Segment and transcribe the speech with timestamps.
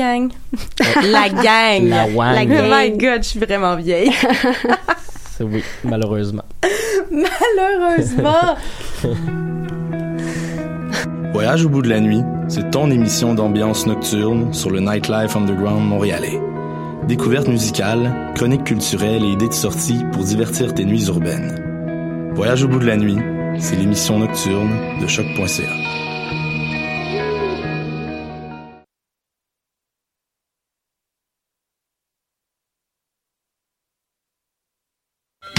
[0.00, 0.30] gang.
[1.02, 1.88] la gang.
[1.88, 2.48] La wang.
[2.50, 4.12] Oh my god, je suis vraiment vieille.
[5.40, 6.44] oui, malheureusement.
[7.10, 8.56] malheureusement.
[11.32, 15.88] Voyage au bout de la nuit, c'est ton émission d'ambiance nocturne sur le Nightlife Underground
[15.88, 16.40] montréalais.
[17.06, 22.32] Découvertes musicales, chroniques culturelles et idées de sortie pour divertir tes nuits urbaines.
[22.34, 23.18] Voyage au bout de la nuit,
[23.58, 24.70] c'est l'émission nocturne
[25.00, 26.09] de choc.ca.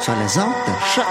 [0.00, 1.04] sur les ondes de choc.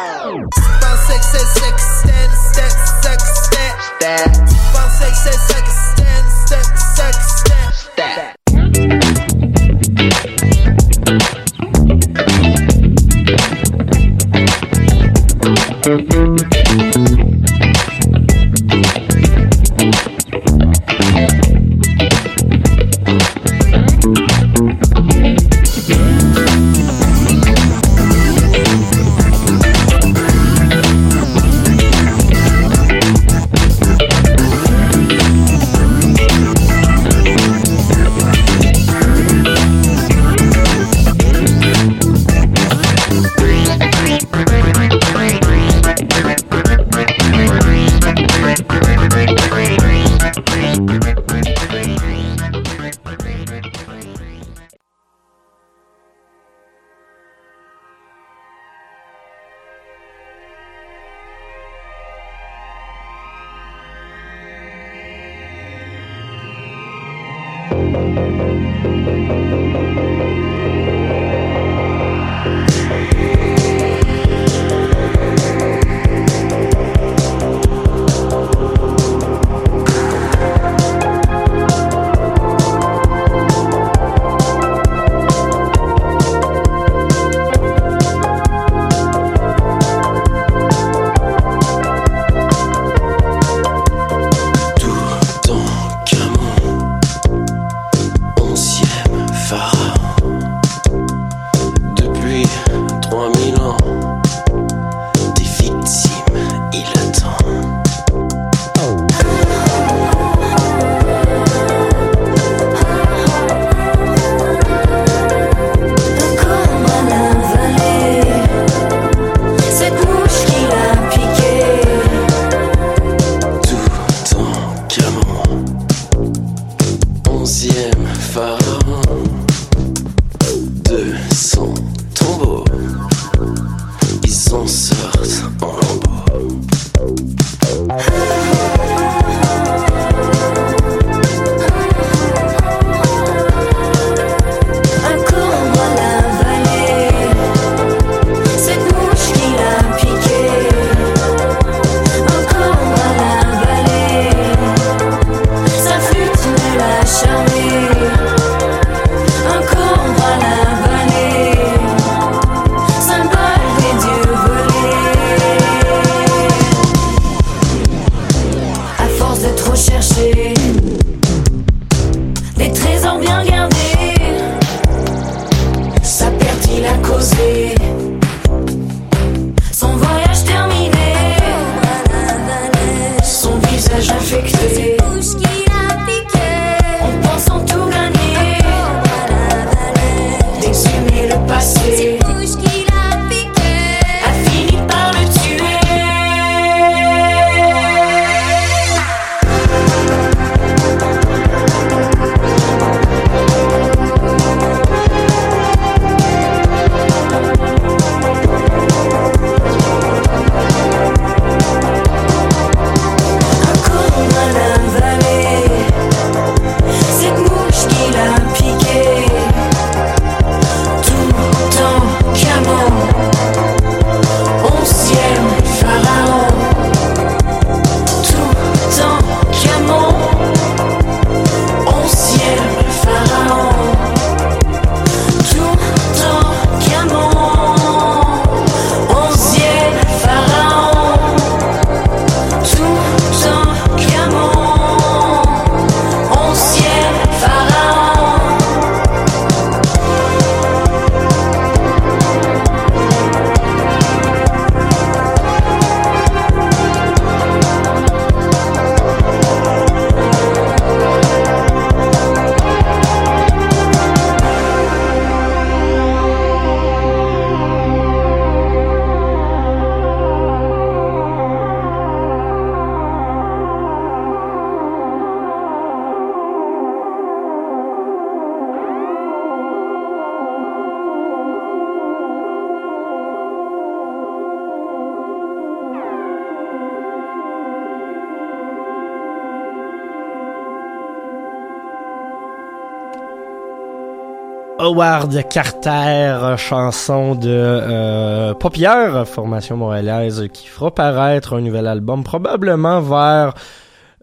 [294.90, 303.00] Howard Carter, chanson de euh, Paupière, formation montréalaise qui fera paraître un nouvel album probablement
[303.00, 303.54] vers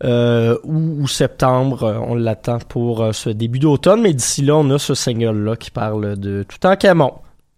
[0.02, 2.02] euh, ou septembre.
[2.08, 5.70] On l'attend pour euh, ce début d'automne, mais d'ici là, on a ce single-là qui
[5.70, 7.12] parle de tout en Camon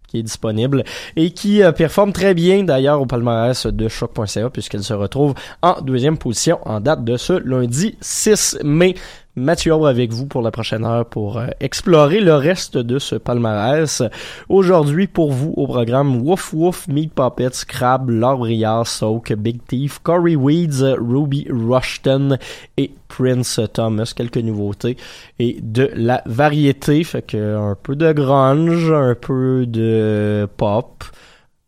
[0.09, 0.83] qui est disponible
[1.15, 5.81] et qui euh, performe très bien d'ailleurs au palmarès de choc.ca puisqu'elle se retrouve en
[5.81, 8.95] deuxième position en date de ce lundi 6 mai.
[9.35, 13.15] Mathieu Aubre avec vous pour la prochaine heure pour euh, explorer le reste de ce
[13.15, 14.01] palmarès.
[14.49, 20.35] Aujourd'hui, pour vous, au programme Woof Woof, Meat Puppets, Crab, Laure Soak, Big Thief, Corey
[20.35, 22.37] Weeds, Ruby Rushton
[22.77, 24.11] et Prince Thomas.
[24.15, 24.97] Quelques nouveautés
[25.37, 27.03] et de la variété.
[27.03, 31.03] Fait que un peu de grunge, un peu de pop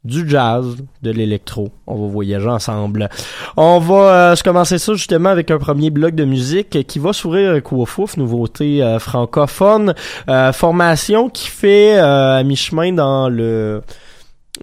[0.04, 1.70] du jazz, de l'électro.
[1.86, 3.10] On va voyager ensemble.
[3.56, 7.14] On va euh, se commencer ça justement avec un premier bloc de musique qui va
[7.14, 9.94] s'ouvrir avec Wofouf, nouveauté euh, francophone,
[10.28, 13.84] euh, formation qui fait à mi-chemin dans le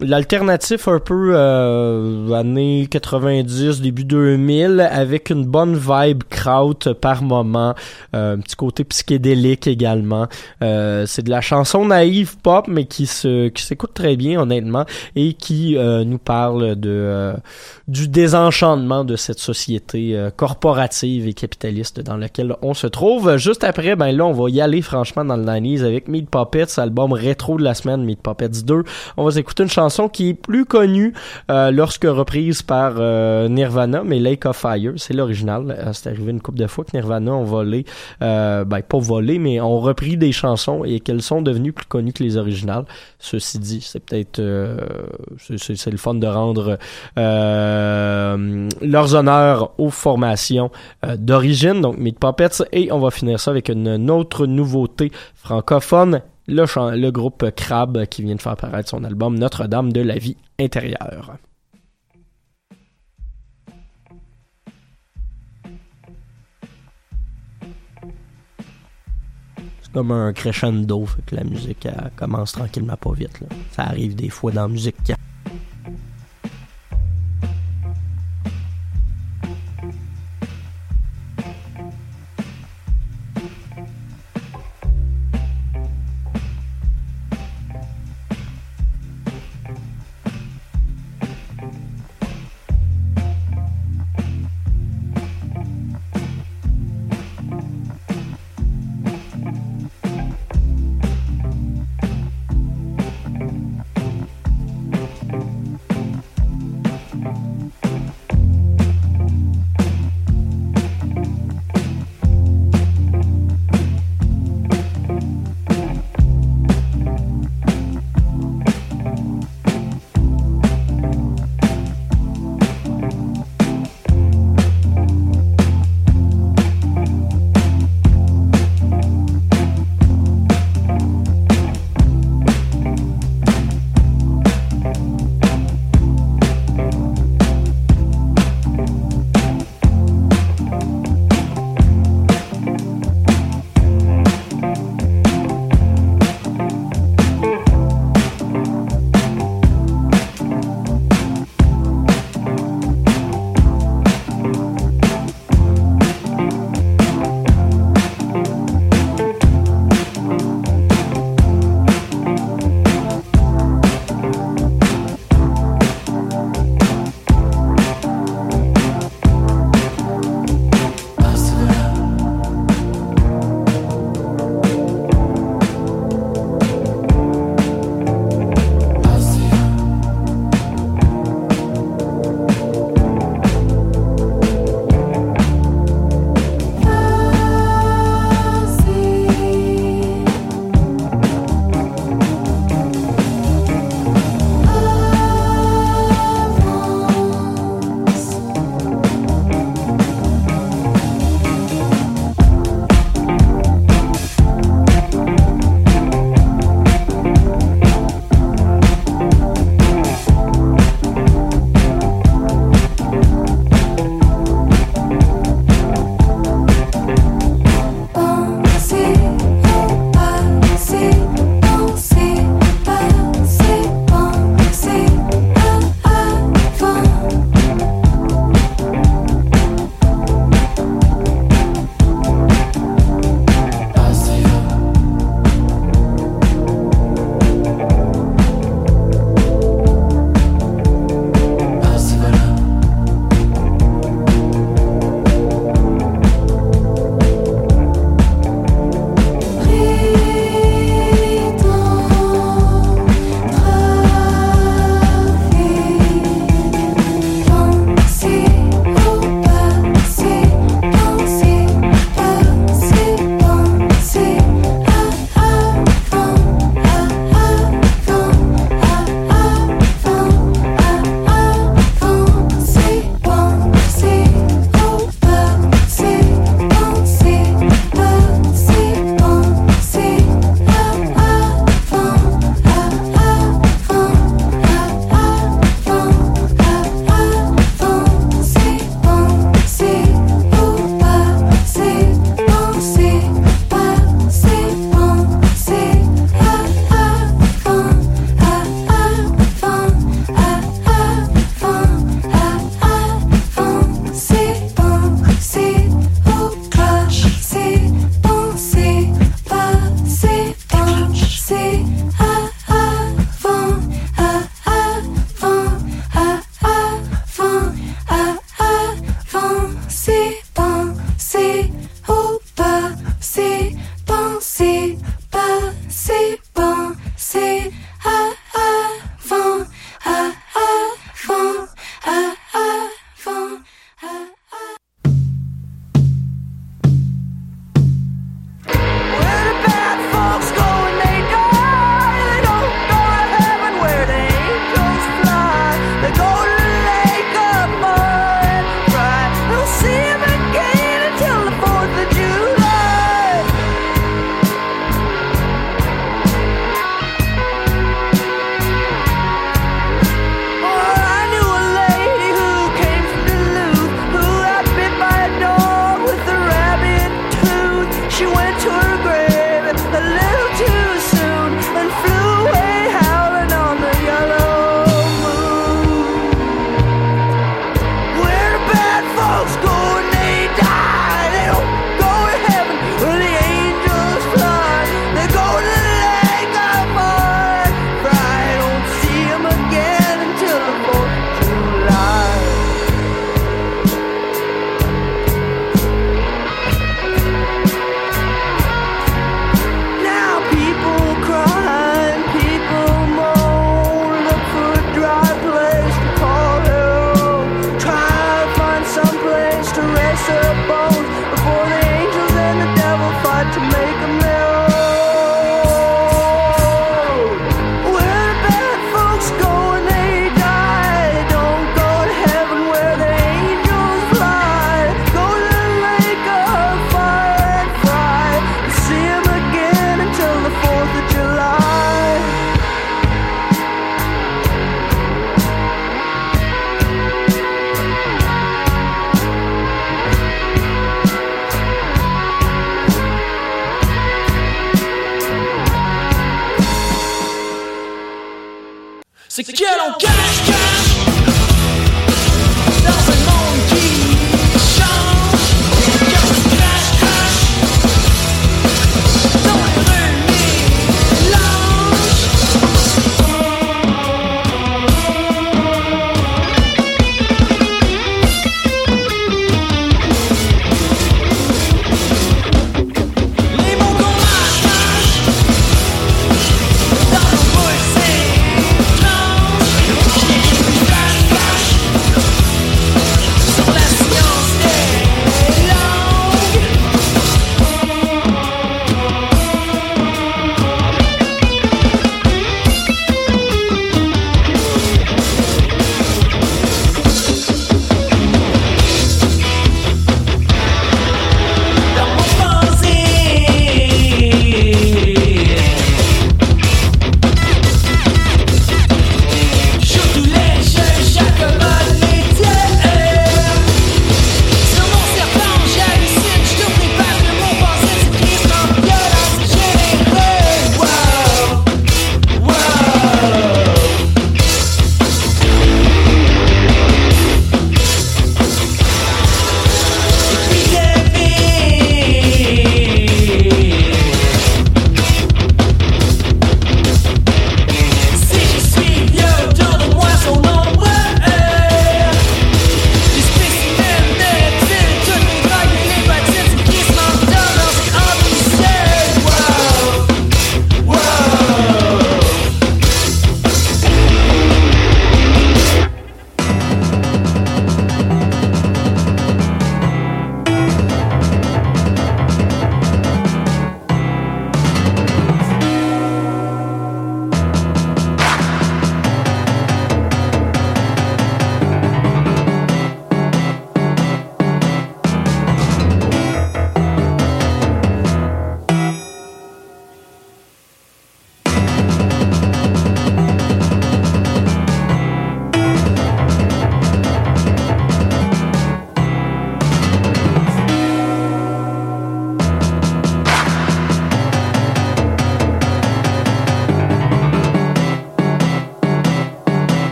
[0.00, 7.74] l'alternatif un peu euh, années 90 début 2000 avec une bonne vibe kraut par moment
[8.14, 10.26] euh, un petit côté psychédélique également.
[10.62, 14.84] Euh, c'est de la chanson naïve pop mais qui se qui s'écoute très bien honnêtement
[15.16, 17.34] et qui euh, nous parle de euh,
[17.88, 23.64] du désenchantement de cette société euh, corporative et capitaliste dans laquelle on se trouve juste
[23.64, 27.12] après ben là on va y aller franchement dans le 90 avec Meat Puppets album
[27.12, 28.84] rétro de la semaine Meat Puppets 2
[29.16, 31.14] on va écouter une chanson qui est plus connue
[31.50, 35.76] euh, lorsque reprise par euh, Nirvana, mais Lake of Fire, c'est l'original.
[35.76, 37.84] Euh, c'est arrivé une couple de fois que Nirvana ont volé,
[38.20, 42.22] ben pas volé, mais ont repris des chansons et qu'elles sont devenues plus connues que
[42.22, 42.84] les originales.
[43.18, 44.40] Ceci dit, c'est peut-être
[45.38, 46.78] c'est le fun de rendre
[48.80, 50.70] leurs honneurs aux formations
[51.16, 57.10] d'origine, donc Meat Puppets, et on va finir ça avec une autre nouveauté francophone le,
[57.10, 61.36] groupe Crab qui vient de faire apparaître son album Notre-Dame de la vie intérieure.
[69.82, 73.40] C'est comme un crescendo, fait que la musique commence tranquillement pas vite.
[73.72, 74.96] Ça arrive des fois dans la musique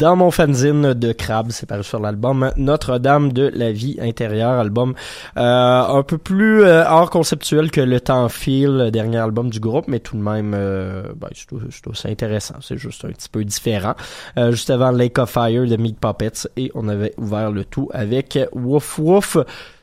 [0.00, 4.94] dans mon fanzine de Crabbe, c'est paru sur l'album Notre-Dame de la vie intérieure, album
[5.36, 9.60] euh, un peu plus euh, hors conceptuel que Le Temps file, le dernier album du
[9.60, 13.94] groupe, mais tout de même, euh, ben, je, intéressant, c'est juste un petit peu différent.
[14.38, 17.90] Euh, juste avant Lake of Fire de Meat Puppets, et on avait ouvert le tout
[17.92, 19.36] avec Woof Woof.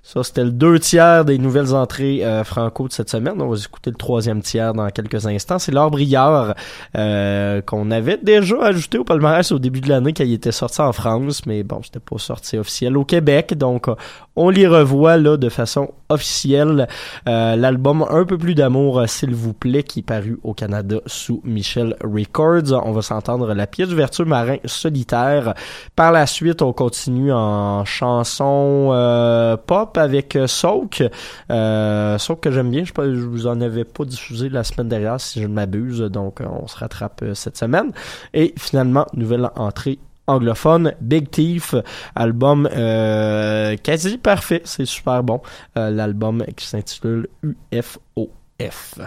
[0.07, 3.41] Ça, c'était le deux tiers des nouvelles entrées euh, franco de cette semaine.
[3.41, 5.59] On va écouter le troisième tiers dans quelques instants.
[5.59, 6.55] C'est Laure Briard
[6.97, 10.79] euh, qu'on avait déjà ajouté au palmarès au début de l'année quand il était sorti
[10.79, 13.57] en France, mais bon, c'était pas sorti officiel au Québec.
[13.57, 13.95] Donc, euh,
[14.37, 16.87] on les revoit là de façon officielle.
[17.27, 20.97] Euh, L'album Un peu plus d'amour, euh, s'il vous plaît, qui est paru au Canada
[21.05, 22.81] sous Michel Records.
[22.85, 25.53] On va s'entendre la pièce d'ouverture Marin solitaire.
[25.95, 29.57] Par la suite, on continue en chanson euh,
[30.01, 31.03] avec euh, Soak.
[31.51, 32.83] Euh, Soak que j'aime bien.
[32.83, 35.99] Je, je vous en avais pas diffusé la semaine dernière si je ne m'abuse.
[36.01, 37.91] Donc, euh, on se rattrape cette semaine.
[38.33, 41.73] Et finalement, nouvelle entrée anglophone, Big Thief,
[42.13, 45.39] album quasi parfait, c'est super bon.
[45.75, 47.27] L'album qui s'intitule
[47.71, 48.99] UFOF.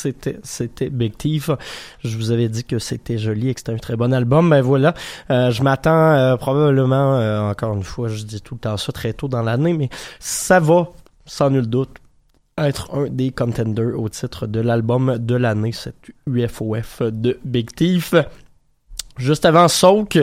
[0.00, 1.50] C'était, c'était, Big Thief.
[2.04, 4.50] Je vous avais dit que c'était joli et que c'était un très bon album.
[4.50, 4.94] Ben voilà,
[5.30, 8.92] euh, je m'attends euh, probablement, euh, encore une fois, je dis tout le temps ça
[8.92, 10.88] très tôt dans l'année, mais ça va,
[11.26, 11.90] sans nul doute,
[12.58, 18.14] être un des contenders au titre de l'album de l'année, cette UFOF de Big Thief.
[19.20, 20.18] Juste avant Soak,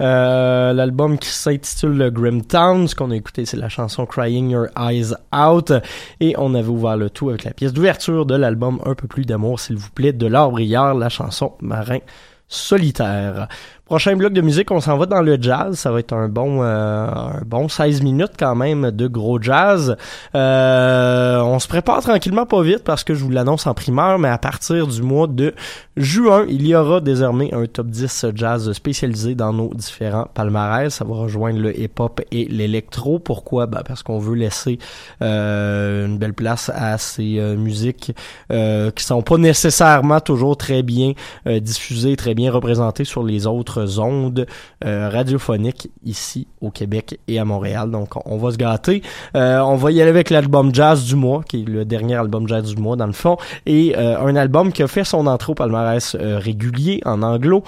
[0.00, 4.66] euh, l'album qui s'intitule Grim Town, ce qu'on a écouté c'est la chanson Crying Your
[4.76, 5.72] Eyes Out
[6.18, 9.24] et on avait ouvert le tout avec la pièce d'ouverture de l'album Un peu plus
[9.24, 12.00] d'amour s'il vous plaît de Laure Brière, la chanson Marin
[12.48, 13.46] solitaire.
[13.90, 15.76] Prochain bloc de musique, on s'en va dans le jazz.
[15.76, 19.96] Ça va être un bon, euh, un bon 16 minutes quand même de gros jazz.
[20.36, 24.28] Euh, on se prépare tranquillement pas vite parce que je vous l'annonce en primeur, mais
[24.28, 25.56] à partir du mois de
[25.96, 30.94] juin, il y aura désormais un top 10 jazz spécialisé dans nos différents palmarès.
[30.94, 33.18] Ça va rejoindre le hip-hop et l'électro.
[33.18, 33.66] Pourquoi?
[33.66, 34.78] Ben parce qu'on veut laisser
[35.20, 38.12] euh, une belle place à ces euh, musiques
[38.52, 41.14] euh, qui sont pas nécessairement toujours très bien
[41.48, 44.46] euh, diffusées, très bien représentées sur les autres ondes
[44.84, 47.90] euh, radiophoniques ici au Québec et à Montréal.
[47.90, 49.02] Donc on va se gâter.
[49.36, 52.46] Euh, on va y aller avec l'album Jazz du mois, qui est le dernier album
[52.48, 55.52] Jazz du mois dans le fond, et euh, un album qui a fait son entrée
[55.52, 57.62] au palmarès régulier en anglo.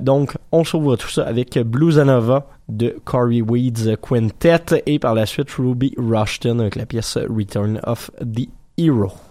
[0.00, 5.26] Donc on s'ouvre tout ça avec Blues Nova de Corey Weeds Quintet et par la
[5.26, 9.29] suite Ruby Rushton avec la pièce Return of the Hero.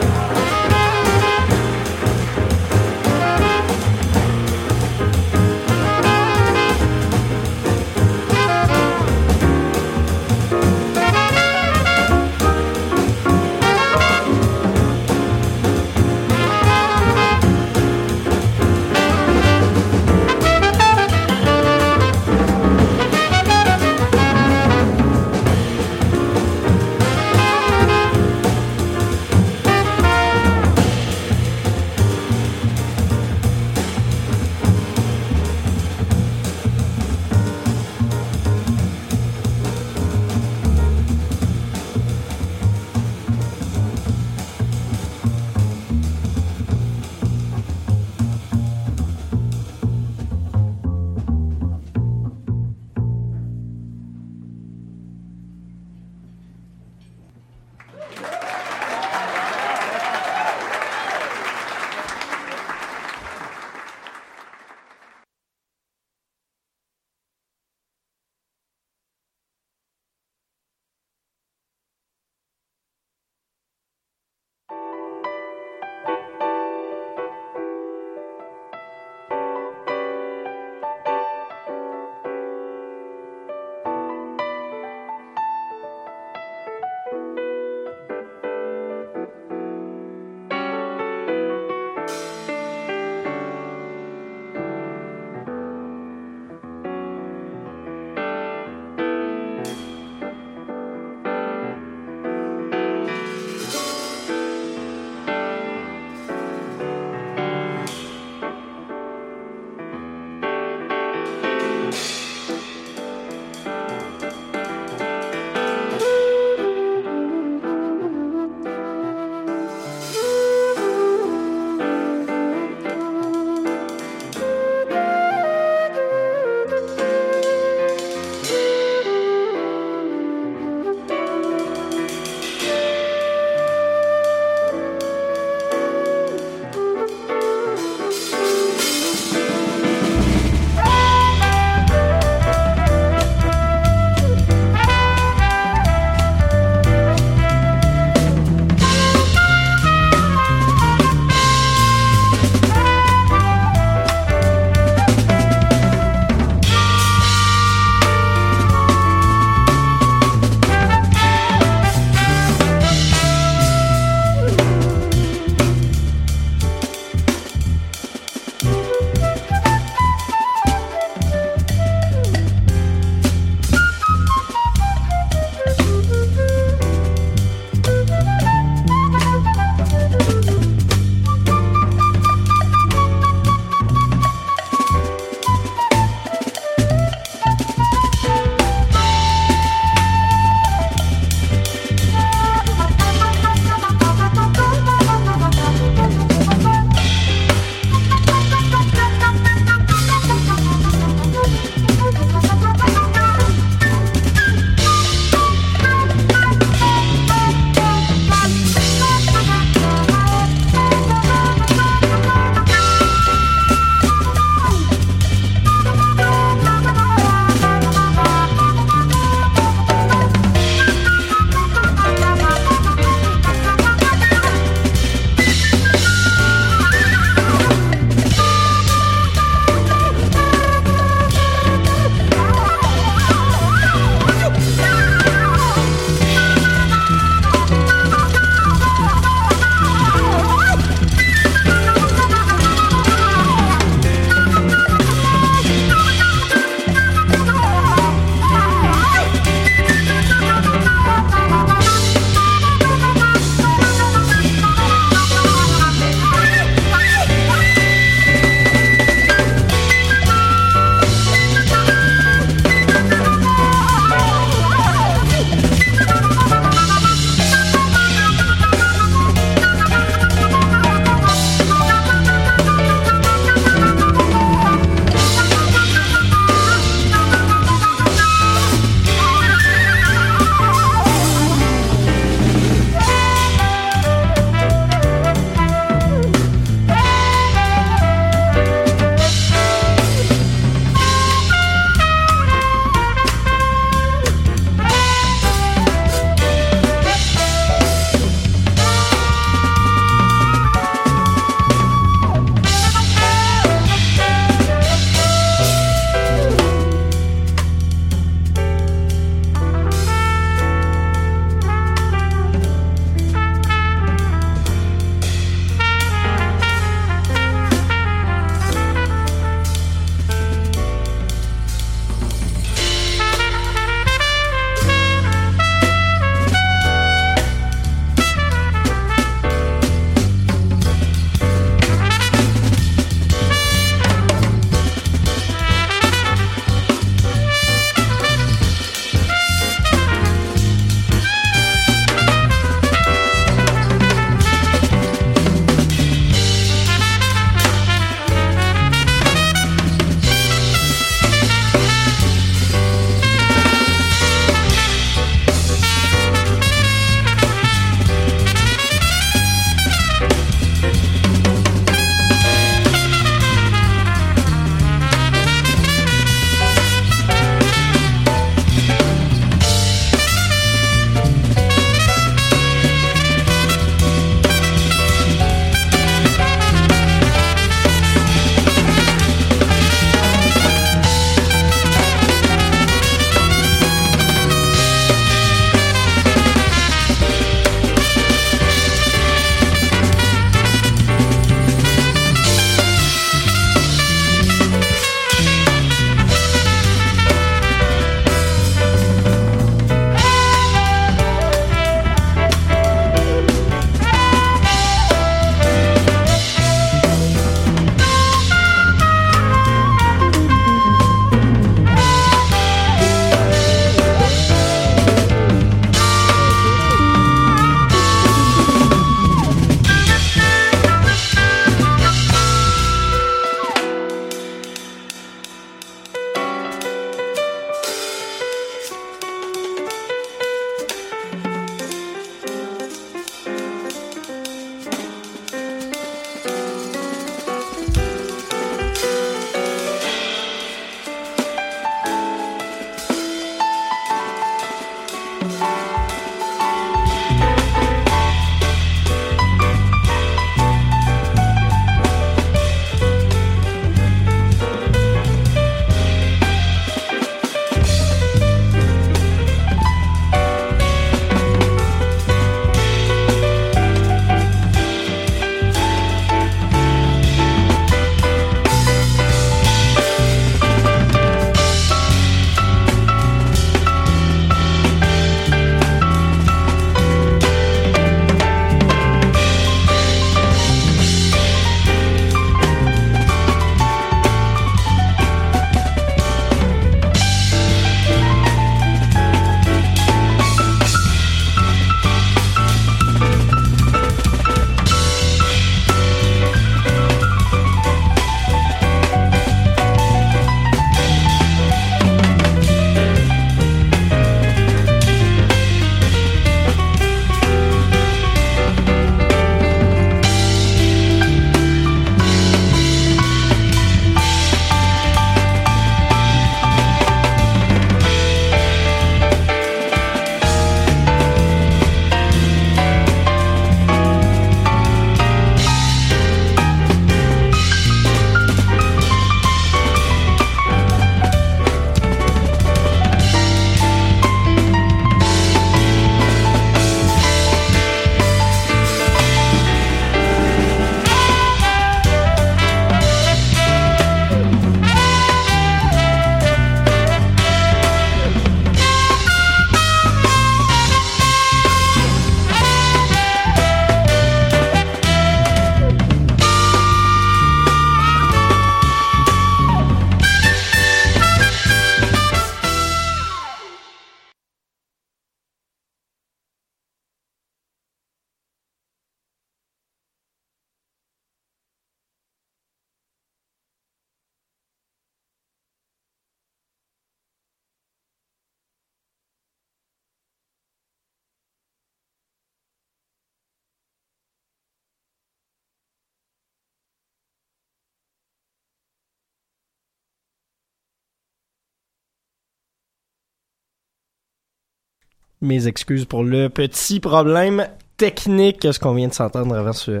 [595.42, 597.66] Mes excuses pour le petit problème
[597.96, 600.00] technique, ce qu'on vient de s'entendre avant ce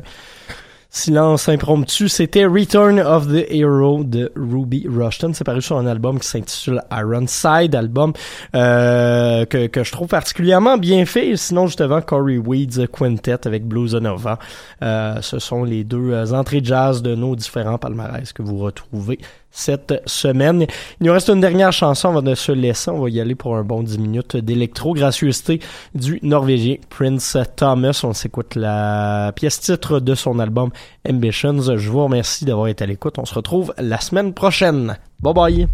[0.92, 2.08] silence impromptu.
[2.08, 5.32] C'était Return of the Hero de Ruby Rushton.
[5.32, 8.12] C'est paru sur un album qui s'intitule Ironside, album
[8.54, 11.34] euh, que, que je trouve particulièrement bien fait.
[11.36, 14.38] Sinon, justement, Corey Weeds Quintet avec Blues Nova.
[14.82, 19.18] Euh, ce sont les deux euh, entrées jazz de nos différents palmarès que vous retrouvez
[19.52, 20.66] cette semaine.
[21.00, 22.90] Il nous reste une dernière chanson avant de se laisser.
[22.90, 25.60] On va y aller pour un bon 10 minutes d'électro-gracieuseté
[25.94, 28.00] du Norvégien Prince Thomas.
[28.02, 30.70] On s'écoute la pièce titre de son album
[31.08, 31.76] Ambitions.
[31.76, 33.18] Je vous remercie d'avoir été à l'écoute.
[33.18, 34.96] On se retrouve la semaine prochaine.
[35.20, 35.68] Bye bye!